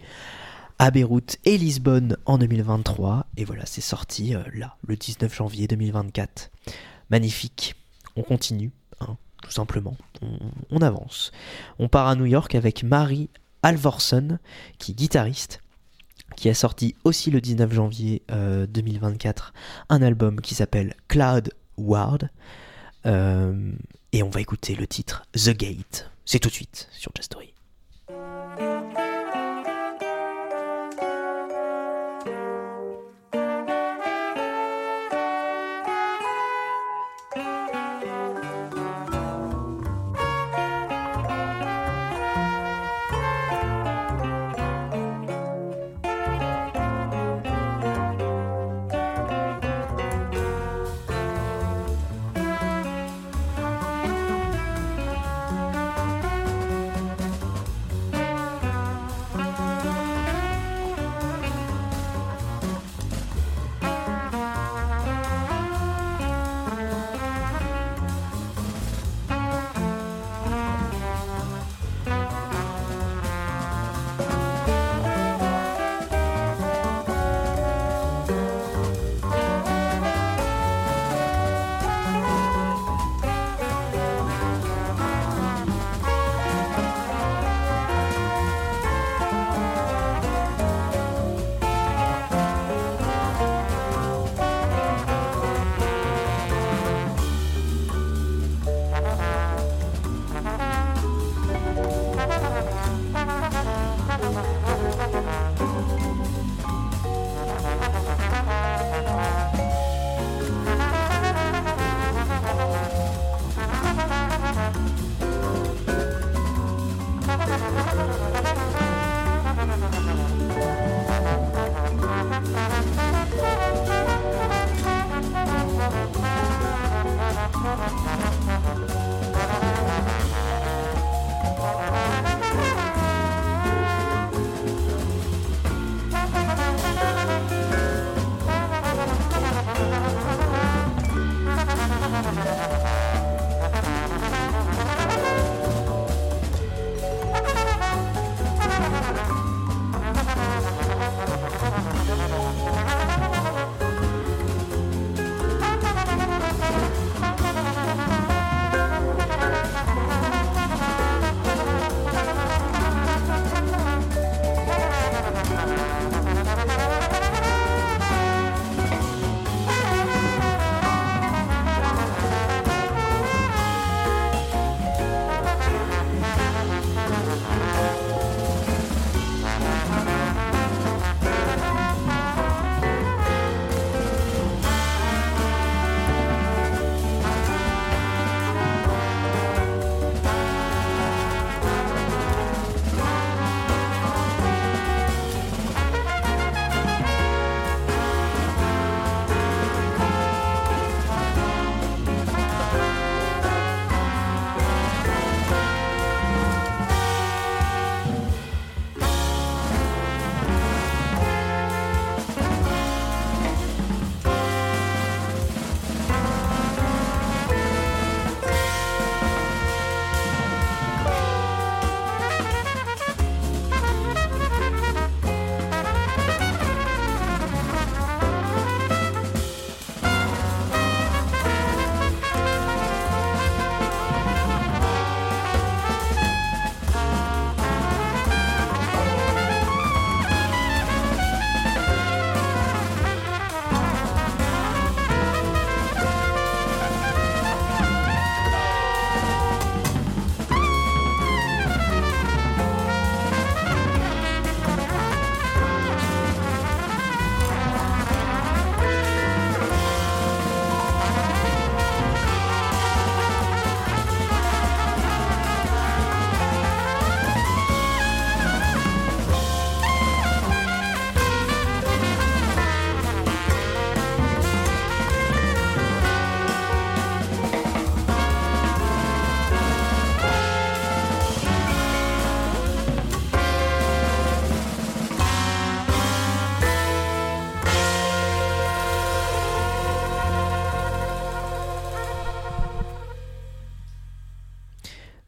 à 0.78 0.90
Beyrouth 0.90 1.36
et 1.44 1.58
Lisbonne 1.58 2.16
en 2.24 2.38
2023. 2.38 3.26
Et 3.36 3.44
voilà, 3.44 3.66
c'est 3.66 3.82
sorti 3.82 4.34
euh, 4.34 4.40
là, 4.54 4.78
le 4.86 4.96
19 4.96 5.34
janvier 5.34 5.66
2024. 5.66 6.50
Magnifique. 7.10 7.74
On 8.16 8.22
continue, 8.22 8.70
hein, 9.00 9.18
tout 9.42 9.50
simplement. 9.50 9.98
On, 10.70 10.80
avance. 10.80 11.30
On 11.78 11.88
part 11.88 12.06
à 12.06 12.14
New 12.14 12.24
York 12.24 12.54
avec 12.54 12.84
Marie 12.84 13.28
Alvorson, 13.62 14.38
qui 14.78 14.92
est 14.92 14.94
guitariste, 14.94 15.60
qui 16.36 16.48
a 16.48 16.54
sorti 16.54 16.94
aussi 17.04 17.30
le 17.30 17.42
19 17.42 17.70
janvier 17.70 18.22
euh, 18.30 18.66
2024 18.66 19.52
un 19.90 20.00
album 20.00 20.40
qui 20.40 20.54
s'appelle 20.54 20.94
Cloud 21.08 21.52
Ward. 21.76 22.28
Euh, 23.06 23.72
et 24.12 24.22
on 24.22 24.30
va 24.30 24.40
écouter 24.40 24.74
le 24.74 24.86
titre 24.86 25.24
The 25.32 25.50
Gate. 25.50 26.10
C'est 26.24 26.38
tout 26.38 26.48
de 26.48 26.54
suite 26.54 26.88
sur 26.92 27.12
Just 27.16 27.36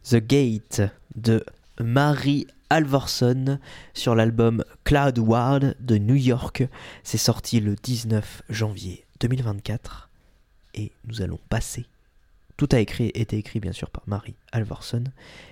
The 0.08 0.16
Gate 0.16 0.80
de 1.16 1.44
Marie 1.80 2.46
Alvorson 2.70 3.58
sur 3.92 4.14
l'album 4.14 4.64
Cloud 4.84 5.18
Ward 5.18 5.76
de 5.80 5.98
New 5.98 6.14
York. 6.14 6.66
C'est 7.02 7.18
sorti 7.18 7.60
le 7.60 7.74
19 7.74 8.44
janvier 8.48 9.04
2024 9.20 10.08
et 10.74 10.92
nous 11.04 11.20
allons 11.20 11.38
passer. 11.50 11.84
Tout 12.56 12.70
a 12.72 12.78
été 12.80 13.36
écrit 13.36 13.60
bien 13.60 13.72
sûr 13.72 13.90
par 13.90 14.02
Marie 14.06 14.36
Alvorson 14.50 15.04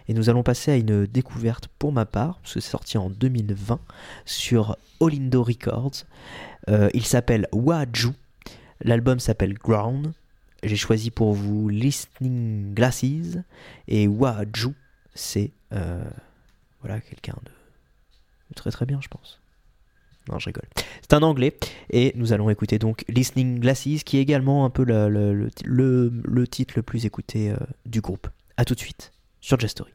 et 0.08 0.14
nous 0.14 0.30
allons 0.30 0.42
passer 0.42 0.70
à 0.70 0.76
une 0.76 1.04
découverte 1.04 1.68
pour 1.78 1.92
ma 1.92 2.06
part, 2.06 2.38
parce 2.38 2.54
que 2.54 2.60
c'est 2.60 2.70
sorti 2.70 2.96
en 2.96 3.10
2020 3.10 3.78
sur 4.24 4.78
Olindo 5.00 5.42
Records. 5.42 6.04
Euh, 6.70 6.88
il 6.94 7.04
s'appelle 7.04 7.46
Waju, 7.52 8.12
l'album 8.80 9.20
s'appelle 9.20 9.52
Ground. 9.52 10.14
J'ai 10.66 10.76
choisi 10.76 11.10
pour 11.10 11.32
vous 11.32 11.68
Listening 11.68 12.74
Glasses 12.74 13.38
et 13.86 14.08
Waju 14.08 14.74
c'est 15.16 15.52
euh, 15.72 16.04
voilà 16.80 17.00
quelqu'un 17.00 17.36
de, 17.44 18.54
très 18.54 18.70
très 18.70 18.86
bien, 18.86 19.00
je 19.00 19.08
pense. 19.08 19.40
Non, 20.28 20.38
je 20.38 20.46
rigole. 20.46 20.68
C'est 21.00 21.14
un 21.14 21.22
anglais 21.22 21.56
et 21.90 22.12
nous 22.16 22.32
allons 22.32 22.50
écouter 22.50 22.78
donc 22.78 23.04
Listening 23.08 23.60
Glasses, 23.60 24.02
qui 24.04 24.18
est 24.18 24.20
également 24.20 24.64
un 24.64 24.70
peu 24.70 24.84
le 24.84 26.46
titre 26.46 26.74
le 26.76 26.82
plus 26.82 27.06
écouté 27.06 27.50
euh, 27.50 27.56
du 27.86 28.00
groupe. 28.00 28.28
A 28.56 28.64
tout 28.64 28.74
de 28.74 28.80
suite 28.80 29.12
sur 29.40 29.58
Jastory. 29.58 29.92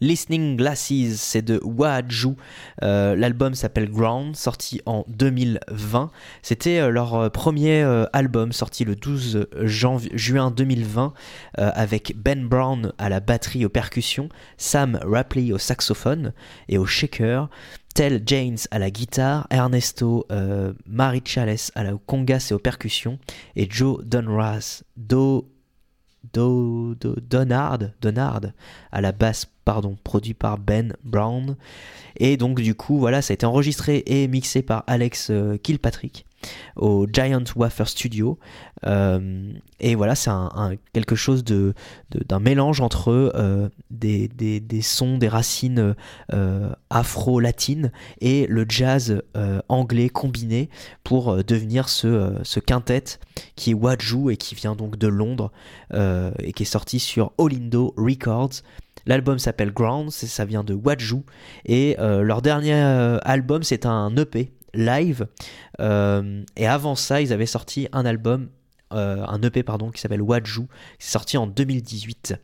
Listening 0.00 0.56
Glasses, 0.56 1.14
c'est 1.16 1.40
de 1.42 1.58
Waju. 1.64 2.36
Euh, 2.82 3.16
L'album 3.16 3.54
s'appelle 3.54 3.90
Ground, 3.90 4.36
sorti 4.36 4.82
en 4.84 5.04
2020. 5.08 6.10
C'était 6.42 6.80
euh, 6.80 6.90
leur 6.90 7.14
euh, 7.14 7.28
premier 7.30 7.82
euh, 7.82 8.04
album, 8.12 8.52
sorti 8.52 8.84
le 8.84 8.94
12 8.94 9.46
janvier, 9.62 10.10
juin 10.14 10.50
2020, 10.50 11.14
euh, 11.58 11.70
avec 11.74 12.14
Ben 12.16 12.46
Brown 12.46 12.92
à 12.98 13.08
la 13.08 13.20
batterie 13.20 13.64
aux 13.64 13.70
percussions, 13.70 14.28
Sam 14.58 14.98
Rapley 15.02 15.52
au 15.52 15.58
saxophone 15.58 16.32
et 16.68 16.76
au 16.76 16.84
shaker. 16.86 17.48
Tel 17.94 18.22
James 18.26 18.58
à 18.70 18.78
la 18.78 18.90
guitare, 18.90 19.46
Ernesto 19.50 20.26
Marichales 20.84 21.56
à 21.74 21.82
la 21.82 21.92
congas 22.04 22.48
et 22.50 22.54
aux 22.54 22.58
percussions, 22.58 23.18
et 23.56 23.66
Joe 23.70 24.04
Donraz, 24.04 24.82
Do, 24.98 25.50
Do, 26.34 26.94
Do- 27.00 27.16
Donard, 27.18 27.78
Donard 28.02 28.42
à 28.92 29.00
la 29.00 29.12
basse, 29.12 29.46
pardon, 29.66 29.96
produit 30.04 30.32
par 30.32 30.56
Ben 30.56 30.94
Brown. 31.04 31.56
Et 32.18 32.38
donc 32.38 32.62
du 32.62 32.74
coup, 32.74 32.98
voilà, 32.98 33.20
ça 33.20 33.32
a 33.32 33.34
été 33.34 33.44
enregistré 33.44 34.02
et 34.06 34.26
mixé 34.28 34.62
par 34.62 34.84
Alex 34.86 35.28
euh, 35.30 35.58
Kilpatrick 35.58 36.24
au 36.76 37.06
Giant 37.12 37.42
Wafer 37.56 37.88
Studio. 37.88 38.38
Euh, 38.86 39.52
et 39.80 39.96
voilà, 39.96 40.14
c'est 40.14 40.30
un, 40.30 40.76
quelque 40.92 41.16
chose 41.16 41.42
mélange 42.40 42.80
entre 42.80 43.10
euh, 43.34 43.68
des, 43.90 44.30
sons, 44.82 45.18
des 45.18 45.28
racines 45.28 45.96
afro-latines 46.90 47.90
et 48.20 48.46
le 48.46 48.64
jazz 48.68 49.20
anglais 49.68 50.08
combiné 50.08 50.68
pour 51.02 51.42
devenir 51.42 51.88
ce, 51.88 52.60
quintet 52.60 53.18
qui 53.56 53.72
est 53.72 53.74
Waju 53.74 54.30
et 54.30 54.36
qui 54.36 54.54
vient 54.54 54.76
donc 54.76 54.96
de 54.96 55.08
Londres 55.08 55.50
et 55.92 56.52
qui 56.52 56.62
est 56.62 56.66
sorti 56.66 57.00
sur 57.00 57.32
Olindo 57.38 57.92
Records. 57.96 58.62
L'album 59.06 59.38
s'appelle 59.38 59.72
Ground, 59.72 60.10
c'est- 60.10 60.26
ça 60.26 60.44
vient 60.44 60.64
de 60.64 60.74
Waju 60.74 61.22
et 61.64 61.96
euh, 61.98 62.22
leur 62.22 62.42
dernier 62.42 62.74
euh, 62.74 63.18
album 63.22 63.62
c'est 63.62 63.86
un 63.86 64.14
EP 64.16 64.52
live 64.74 65.26
euh, 65.80 66.42
et 66.56 66.66
avant 66.66 66.94
ça 66.96 67.20
ils 67.22 67.32
avaient 67.32 67.46
sorti 67.46 67.88
un 67.92 68.04
album, 68.04 68.48
un 68.90 69.40
EP 69.42 69.62
pardon 69.62 69.90
qui 69.90 70.00
s'appelle 70.00 70.22
Waju, 70.22 70.66
qui 70.98 71.06
est 71.06 71.10
sorti 71.10 71.36
en 71.36 71.46
2018. 71.46 72.34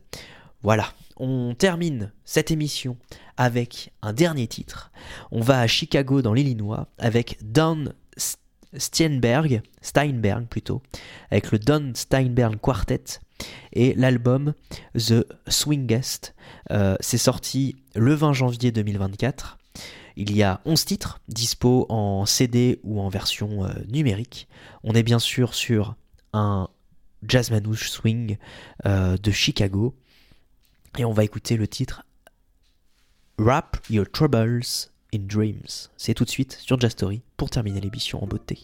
Voilà, 0.62 0.86
on 1.16 1.54
termine 1.54 2.12
cette 2.24 2.50
émission 2.50 2.96
avec 3.36 3.92
un 4.02 4.12
dernier 4.12 4.46
titre. 4.46 4.92
On 5.30 5.40
va 5.40 5.60
à 5.60 5.66
Chicago 5.66 6.22
dans 6.22 6.34
l'Illinois 6.34 6.88
avec 6.98 7.38
Don 7.42 7.86
S- 8.16 8.36
Steinberg, 8.76 9.62
Steinberg 9.80 10.46
plutôt, 10.46 10.82
avec 11.30 11.50
le 11.52 11.58
Don 11.58 11.92
Steinberg 11.94 12.56
Quartet 12.60 13.04
et 13.72 13.94
l'album 13.94 14.54
The 14.96 15.26
Swingest. 15.48 16.34
Euh, 16.70 16.96
sorti 17.00 17.76
le 17.94 18.14
20 18.14 18.32
janvier 18.32 18.72
2024. 18.72 19.58
Il 20.16 20.36
y 20.36 20.42
a 20.42 20.60
11 20.64 20.84
titres 20.84 21.20
dispo 21.28 21.86
en 21.88 22.26
CD 22.26 22.80
ou 22.82 23.00
en 23.00 23.08
version 23.08 23.64
euh, 23.64 23.72
numérique. 23.88 24.48
On 24.82 24.92
est 24.94 25.02
bien 25.02 25.18
sûr 25.18 25.54
sur 25.54 25.96
un 26.32 26.68
jazz 27.26 27.50
manouche 27.50 27.90
swing 27.90 28.36
euh, 28.86 29.16
de 29.16 29.30
Chicago. 29.30 29.94
Et 30.98 31.04
on 31.04 31.12
va 31.12 31.24
écouter 31.24 31.56
le 31.56 31.66
titre 31.66 32.04
Wrap 33.38 33.78
Your 33.88 34.06
Troubles 34.10 34.62
in 35.14 35.20
Dreams. 35.20 35.88
C'est 35.96 36.14
tout 36.14 36.24
de 36.24 36.30
suite 36.30 36.58
sur 36.60 36.78
Jazz 36.78 36.92
Story 36.92 37.22
pour 37.36 37.48
terminer 37.50 37.80
l'émission 37.80 38.22
en 38.22 38.26
beauté. 38.26 38.58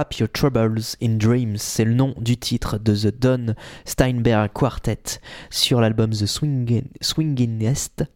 Wrap 0.00 0.14
Your 0.14 0.30
Troubles 0.32 0.96
in 1.02 1.18
Dreams, 1.18 1.58
c'est 1.58 1.84
le 1.84 1.92
nom 1.92 2.14
du 2.16 2.38
titre 2.38 2.78
de 2.78 2.96
The 2.96 3.20
Don 3.20 3.54
Steinberg 3.84 4.50
Quartet 4.50 5.20
sur 5.50 5.82
l'album 5.82 6.08
The 6.12 6.24
Swingin, 6.24 6.84
Swinginest, 7.02 8.06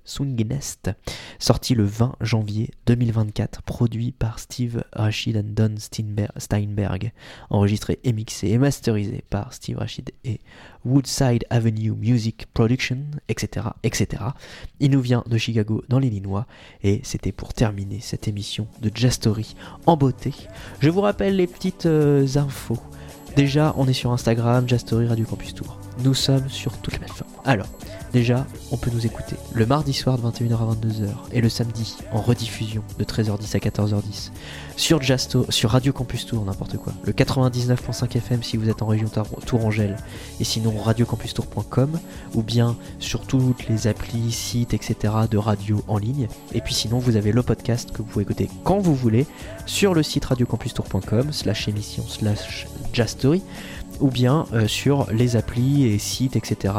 sorti 1.38 1.74
le 1.74 1.84
20 1.84 2.16
janvier 2.22 2.70
2024, 2.86 3.60
produit 3.64 4.12
par 4.12 4.38
Steve 4.38 4.82
Rachid 4.94 5.36
and 5.36 5.50
Don 5.52 5.74
Steinberg, 6.38 7.12
enregistré 7.50 8.00
et 8.02 8.14
mixé 8.14 8.48
et 8.48 8.56
masterisé 8.56 9.22
par 9.28 9.52
Steve 9.52 9.76
Rachid 9.76 10.10
et 10.24 10.40
Woodside 10.86 11.44
Avenue 11.50 11.92
Music 11.92 12.46
Production, 12.54 12.98
etc., 13.28 13.68
etc. 13.82 14.22
Il 14.80 14.90
nous 14.90 15.00
vient 15.00 15.22
de 15.26 15.36
Chicago 15.36 15.82
dans 15.88 15.98
l'Illinois 15.98 16.46
et 16.82 17.00
c'était 17.04 17.32
pour 17.32 17.52
terminer 17.52 18.00
cette 18.00 18.26
émission 18.26 18.68
de 18.80 18.90
Jazz 18.94 19.12
Story 19.12 19.54
en 19.84 19.98
beauté. 19.98 20.32
Je 20.80 20.88
vous 20.88 21.00
rappelle 21.02 21.36
les 21.36 21.46
petites 21.46 21.73
euh, 21.86 22.26
infos. 22.36 22.78
Déjà, 23.36 23.74
on 23.76 23.86
est 23.88 23.92
sur 23.92 24.12
Instagram, 24.12 24.68
Jazz 24.68 24.80
Story 24.80 25.08
Radio 25.08 25.24
Campus 25.24 25.54
Tour. 25.54 25.78
Nous 26.02 26.14
sommes 26.14 26.48
sur 26.48 26.72
toutes 26.78 26.94
les 26.94 27.00
plateformes. 27.00 27.30
Alors, 27.44 27.66
déjà, 28.14 28.46
on 28.70 28.76
peut 28.76 28.92
nous 28.94 29.04
écouter 29.06 29.34
le 29.52 29.66
mardi 29.66 29.92
soir 29.92 30.16
de 30.16 30.22
21h 30.22 30.54
à 30.54 30.74
22h 30.74 31.08
et 31.32 31.40
le 31.40 31.48
samedi 31.48 31.96
en 32.12 32.20
rediffusion 32.22 32.84
de 32.96 33.04
13h10 33.04 33.56
à 33.56 33.58
14h10 33.58 34.30
sur 34.76 35.02
Jasto, 35.02 35.46
sur 35.50 35.70
Radio 35.70 35.92
Campus 35.92 36.24
Tour, 36.24 36.44
n'importe 36.44 36.76
quoi. 36.76 36.92
Le 37.02 37.12
99.5 37.12 38.16
FM 38.16 38.42
si 38.44 38.56
vous 38.56 38.68
êtes 38.68 38.82
en 38.82 38.86
région 38.86 39.08
Tourangelle 39.46 39.96
et 40.38 40.44
sinon 40.44 40.78
radiocampustour.com 40.80 41.98
ou 42.34 42.42
bien 42.42 42.76
sur 43.00 43.26
toutes 43.26 43.68
les 43.68 43.88
applis, 43.88 44.30
sites, 44.30 44.74
etc. 44.74 45.14
de 45.28 45.36
radio 45.36 45.82
en 45.88 45.98
ligne. 45.98 46.28
Et 46.52 46.60
puis 46.60 46.74
sinon, 46.74 46.98
vous 46.98 47.16
avez 47.16 47.32
le 47.32 47.42
podcast 47.42 47.90
que 47.90 47.98
vous 47.98 48.04
pouvez 48.04 48.22
écouter 48.22 48.48
quand 48.62 48.78
vous 48.78 48.94
voulez 48.94 49.26
sur 49.66 49.92
le 49.92 50.04
site 50.04 50.24
radiocampustour.com 50.24 51.32
slash 51.32 51.66
émission 51.68 52.04
slash 52.06 52.68
Jastory 52.92 53.42
ou 54.00 54.10
bien 54.10 54.46
euh, 54.52 54.66
sur 54.66 55.06
les 55.12 55.36
applis 55.36 55.86
et 55.86 55.98
sites, 55.98 56.36
etc. 56.36 56.74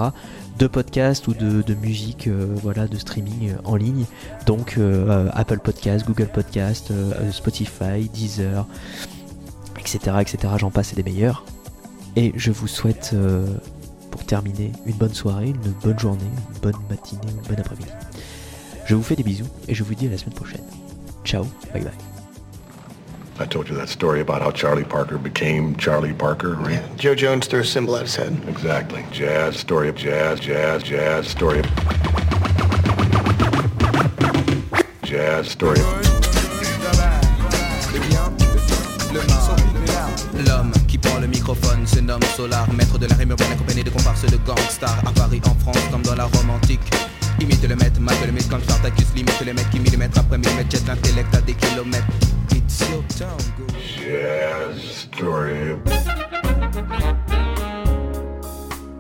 de 0.58 0.68
podcast 0.68 1.28
ou 1.28 1.34
de, 1.34 1.74
musique, 1.76 2.28
euh, 2.28 2.48
voilà, 2.62 2.88
de 2.88 2.98
streaming 2.98 3.50
euh, 3.50 3.58
en 3.64 3.76
ligne. 3.76 4.06
Donc 4.46 4.80
Apple 5.34 5.60
Podcast, 5.60 6.06
Google 6.06 6.28
Podcast, 6.28 6.92
Spotify, 7.32 8.10
Deezer, 8.14 8.66
etc. 9.80 10.00
etc. 10.22 10.54
J'en 10.58 10.72
passe 10.72 10.94
et 10.94 10.96
des 10.96 11.04
meilleurs. 11.04 11.44
Et 12.16 12.32
je 12.36 12.52
vous 12.52 12.68
souhaite, 12.68 13.14
pour 14.12 14.24
terminer, 14.26 14.72
une 14.86 14.96
bonne 14.96 15.14
soirée, 15.14 15.50
une 15.50 15.74
bonne 15.84 16.00
journée, 16.00 16.24
une 16.54 16.60
bonne 16.62 16.82
matinée, 16.90 17.22
une 17.28 17.48
bonne 17.50 17.60
après-midi. 17.60 17.90
Je 18.86 18.96
vous 18.96 19.04
fais 19.04 19.16
des 19.16 19.24
bisous 19.24 19.48
et 19.68 19.74
je 19.74 19.84
vous 19.84 19.96
dis 19.96 20.08
à 20.08 20.12
la 20.12 20.18
semaine 20.18 20.36
prochaine. 20.36 20.64
Ciao, 21.26 21.46
bye 21.74 21.84
bye. 21.84 22.15
I 23.38 23.46
told 23.46 23.68
you 23.68 23.76
that 23.76 23.90
story 23.90 24.22
about 24.22 24.42
how 24.42 24.52
Charlie 24.52 24.86
Parker 24.86 25.18
became 25.18 25.76
Charlie 25.76 26.14
Parker, 26.14 26.54
right? 26.56 26.72
Yeah, 26.72 26.96
Joe 26.96 27.16
Jones 27.16 27.48
threw 27.48 27.60
a 27.60 27.66
cymbal 27.66 27.98
at 27.98 28.04
his 28.04 28.16
head. 28.16 28.42
Exactly. 28.48 29.06
Jazz, 29.12 29.58
story 29.58 29.90
of 29.90 29.96
jazz, 29.96 30.40
jazz, 30.40 30.82
jazz, 30.84 31.28
story 31.28 31.60
of... 31.60 31.66
Jazz, 35.04 35.50
story 35.50 35.80
of... 35.82 36.16
L'homme 40.48 40.72
qui 40.88 40.98
prend 40.98 41.20
le 41.20 41.28
microphone 41.28 41.86
se 41.86 42.00
nomme 42.00 42.24
Solar, 42.38 42.72
maître 42.72 42.98
de 42.98 43.08
la 43.08 43.16
rime 43.16 43.32
urbaine 43.32 43.52
accompagné 43.52 43.84
de 43.84 43.90
comparses 43.90 44.26
de 44.26 44.38
gangsters 44.38 45.02
à 45.06 45.12
Paris, 45.12 45.42
en 45.46 45.56
France, 45.56 45.84
comme 45.92 46.04
dans 46.04 46.16
la 46.16 46.24
Rome 46.26 46.52
antique. 46.52 46.80
Imite 47.42 47.68
le 47.68 47.76
maître, 47.76 48.00
mate 48.00 48.26
le 48.26 48.32
mythe 48.32 48.50
comme 48.50 48.62
Spartacus, 48.62 49.08
limite 49.16 49.42
le 49.46 49.54
mec 49.54 49.70
qui 49.70 49.80
millimètre 49.80 50.20
après 50.20 50.38
millimètre 50.38 50.72
jette 50.72 50.88
l'intellect 50.88 51.36
à 51.36 51.42
des 51.42 51.54
kilomètres. 51.54 52.06
It's 52.52 52.80
your 52.90 53.04
town, 53.18 53.38
go. 53.58 53.66
Jazz, 53.78 55.08
story. 55.12 55.76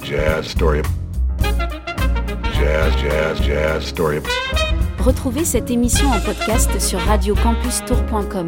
Jazz, 0.03 0.47
story. 0.47 0.81
Jazz, 2.53 2.93
jazz, 3.01 3.41
jazz, 3.41 3.85
story. 3.85 4.19
Retrouvez 4.99 5.45
cette 5.45 5.69
émission 5.71 6.09
en 6.09 6.19
podcast 6.19 6.79
sur 6.79 6.99
radiocampustour.com. 6.99 8.47